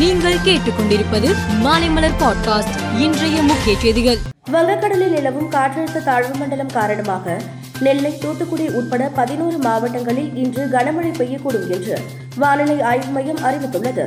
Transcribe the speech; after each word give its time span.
நீங்கள் 0.00 0.42
கேட்டுக்கொண்டிருப்பது 0.44 1.28
மாலைமலர் 1.62 2.16
பாட்காஸ்ட் 2.18 2.76
இன்றைய 2.98 3.42
முக்கிய 3.42 3.78
செய்திகள். 3.78 4.18
வங்கக்கடலில் 4.52 5.10
நிலவும் 5.10 5.52
காற்றழுத்த 5.52 6.02
தாழ்வு 6.04 6.34
மண்டலம் 6.38 6.70
காரணமாக 6.72 7.36
நெல்லை 7.80 8.18
தூத்துக்குடி 8.18 8.68
உட்பட 8.68 9.10
பதினோரு 9.14 9.58
மாவட்டங்களில் 9.58 10.36
இன்று 10.36 10.64
கனமழை 10.66 11.10
பெய்யக்கூடும் 11.18 11.68
என்று 11.70 11.96
வானிலை 12.36 12.80
ஆய்வு 12.80 13.06
மையம் 13.06 13.38
அறிவித்துள்ளது. 13.38 14.06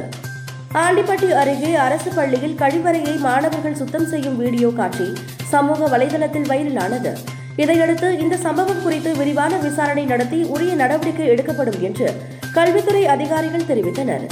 ஆண்டிப்பட்டி 0.74 1.30
அருகே 1.32 1.74
அரசு 1.76 2.12
பள்ளியில் 2.12 2.58
கழிவறையை 2.60 3.18
மாணவர்கள் 3.18 3.76
சுத்தம் 3.76 4.08
செய்யும் 4.08 4.38
வீடியோ 4.38 4.70
காட்சி 4.76 5.14
சமூக 5.44 5.98
வலைதளத்தில் 5.98 6.50
வைரலானது. 6.52 7.14
இதையடுத்து 7.56 8.20
இந்த 8.20 8.38
சம்பவம் 8.38 8.84
குறித்து 8.84 9.16
விரிவான 9.16 9.58
விசாரணை 9.58 10.06
நடத்தி 10.06 10.44
உரிய 10.44 10.74
நடவடிக்கை 10.74 11.28
எடுக்கப்படும் 11.28 11.82
என்று 11.82 12.22
கல்வித்துறை 12.52 13.08
அதிகாரிகள் 13.08 13.70
தெரிவித்தனர். 13.72 14.26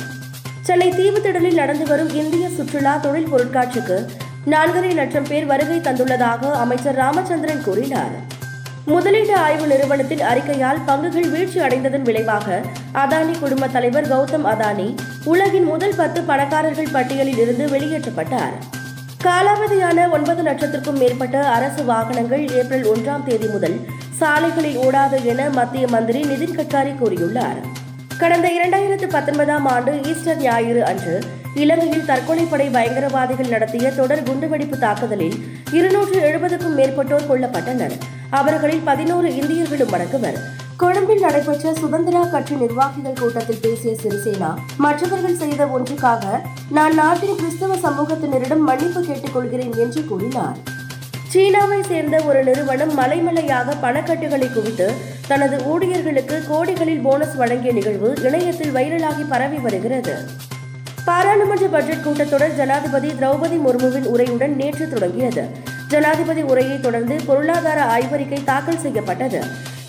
சென்னை 0.62 0.90
தீவுத்திடலில் 0.92 1.60
நடந்து 1.62 1.86
வரும் 1.86 2.10
இந்திய 2.14 2.50
சுற்றுலா 2.50 2.98
தொழில் 2.98 3.32
பொருட்காட்சிக்கு 3.34 3.98
நான்கரை 4.46 4.94
லட்சம் 4.94 5.28
பேர் 5.30 5.46
வருகை 5.46 5.78
தந்துள்ளதாக 5.80 6.52
அமைச்சர் 6.52 6.96
ராமச்சந்திரன் 6.96 7.64
கூறினார். 7.64 8.14
முதலீட்டு 8.86 9.36
ஆய்வு 9.36 9.68
நிறுவனத்தின் 9.68 10.22
அறிக்கையால் 10.22 10.80
பங்குகள் 10.88 11.30
வீழ்ச்சி 11.30 11.60
அடைந்ததன் 11.60 12.02
விளைவாக 12.02 12.62
அதானி 12.94 13.40
குடும்ப 13.40 13.68
தலைவர் 13.68 14.08
கௌதம் 14.08 14.46
அதானி 14.46 14.88
உலகின் 15.24 15.64
முதல் 15.64 15.96
பத்து 15.96 16.22
பணக்காரர்கள் 16.22 16.94
பட்டியலில் 16.94 17.38
இருந்து 17.38 17.68
வெளியேற்றப்பட்டார். 17.68 18.56
காலாவதியான 19.24 20.10
ஒன்பது 20.10 20.44
லட்சத்திற்கும் 20.44 20.98
மேற்பட்ட 20.98 21.50
அரசு 21.50 21.84
வாகனங்கள் 21.84 22.50
ஏப்ரல் 22.50 22.86
ஒன்றாம் 22.86 23.24
தேதி 23.24 23.48
முதல் 23.48 23.78
சாலைகளில் 24.20 24.78
ஓடாது 24.78 25.24
என 25.24 25.50
மத்திய 25.50 25.88
மந்திரி 25.88 26.22
நிதின் 26.22 26.58
கட்காரி 26.58 26.94
கூறியுள்ளார். 27.02 27.60
கடந்த 28.22 28.48
இரண்டாயிரத்து 28.50 29.08
பத்தொன்பதாம் 29.10 29.66
ஆண்டு 29.66 29.92
ஈஸ்டர் 30.02 30.38
ஞாயிறு 30.38 30.86
அன்று 30.86 31.22
இலங்கையில் 31.54 32.08
தற்கொலைப்படை 32.08 32.66
பயங்கரவாதிகள் 32.72 33.48
நடத்திய 33.48 33.92
தொடர் 33.92 34.24
குண்டுவெடிப்பு 34.24 34.78
தாக்குதலில் 34.78 35.38
இருநூற்று 35.72 36.18
எழுபதுக்கும் 36.30 36.76
மேற்பட்டோர் 36.78 37.28
கொல்லப்பட்டனர். 37.30 37.96
அவர்களில் 38.30 38.80
பதினோரு 38.80 39.30
இந்தியர்களும் 39.30 39.94
அடங்குவர். 39.98 40.40
கொழும்பில் 40.78 41.20
நடைபெற்ற 41.20 41.72
சுதந்திரா 41.72 42.30
கட்சி 42.30 42.56
நிர்வாகிகள் 42.56 43.20
கூட்டத்தில் 43.20 43.62
பேசிய 43.62 43.96
சிறிசேனா 44.04 44.54
மற்றவர்கள் 44.78 45.40
செய்த 45.44 45.66
ஒன்றுக்காக 45.66 46.42
நான் 46.70 46.94
நாட்டின் 46.94 47.36
கிறிஸ்தவ 47.36 47.76
சமூகத்தினரிடம் 47.76 48.68
மன்னிப்பு 48.72 49.02
கேட்டுக்கொள்கிறேன் 49.02 49.78
என்று 49.78 50.06
கூறினார். 50.06 50.58
சீனாவை 51.28 51.84
சேர்ந்த 51.84 52.22
ஒரு 52.22 52.44
நிறுவனம் 52.44 52.98
மலைமலையாக 52.98 53.74
பணக்கட்டுகளை 53.82 54.54
குவித்து 54.54 55.18
தனது 55.30 55.58
ஊழியர்களுக்கு 55.72 56.36
கோடிகளில் 56.52 57.02
போனஸ் 57.08 57.36
வழங்கிய 57.40 57.72
நிகழ்வு 57.78 58.10
இணையத்தில் 58.28 58.76
வைரலாகி 58.78 59.24
பரவி 59.32 59.60
வருகிறது. 59.66 60.14
பாராளுமன்ற 61.08 61.66
பட்ஜெட் 61.68 62.06
கூட்டத்தொடர் 62.06 62.56
ஜனாதிபதி 62.60 63.10
திரௌபதி 63.20 63.58
முர்முவின் 63.66 64.08
உரையுடன் 64.14 64.56
நேற்று 64.62 64.86
தொடங்கியது. 64.90 65.44
ஜனாதிபதி 65.88 66.42
உரையை 66.42 66.78
தொடர்ந்து 66.80 67.16
பொருளாதார 67.28 67.80
ஆய்வறிக்கை 67.96 68.40
தாக்கல் 68.44 68.82
செய்யப்பட்டது. 68.86 69.42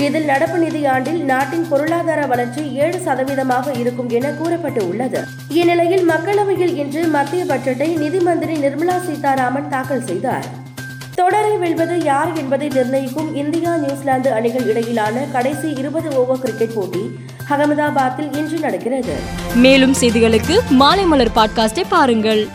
இதில் 0.07 0.29
நடப்பு 0.33 0.59
நிதியாண்டில் 0.59 1.21
நாட்டின் 1.31 1.67
பொருளாதார 1.69 2.21
வளர்ச்சி 2.27 2.63
ஏழு 2.85 2.99
சதவீதமாக 3.07 3.77
இருக்கும் 3.83 4.09
என 4.19 4.29
கூறப்பட்டு 4.41 4.83
உள்ளது 4.89 5.23
இந்நிலையில் 5.59 6.09
மக்களவையில் 6.11 6.75
இன்று 6.85 7.03
மத்திய 7.17 7.45
பட்ஜெட்டை 7.45 7.91
நிதி 7.99 8.21
மந்திரி 8.29 8.57
நிர்மலா 8.67 8.99
சீதாராமன் 9.09 9.69
தாக்கல் 9.69 10.09
செய்தார். 10.11 10.49
தொடரை 11.21 11.57
வெல்வது 11.57 12.03
யார் 12.05 12.37
என்பதை 12.37 12.69
நிர்ணயிக்கும் 12.69 13.35
இந்தியா 13.35 13.77
நியூசிலாந்து 13.77 14.33
அணிகள் 14.33 14.67
இடையிலான 14.67 15.25
கடைசி 15.33 15.69
இருபது 15.77 16.17
ஓவர் 16.17 16.39
கிரிக்கெட் 16.39 16.75
போட்டி 16.75 17.03
அகமதாபாத்தில் 17.51 18.37
இன்று 18.37 18.59
நடக்கிறது. 18.59 19.15
மேலும் 19.55 19.95
செய்திகளுக்கு 20.01 20.59
மாலை 20.71 21.05
மலர் 21.05 21.33
பாட்காஸ்டை 21.37 21.85
பாருங்கள். 21.89 22.49